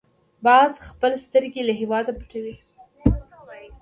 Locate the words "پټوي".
2.19-2.55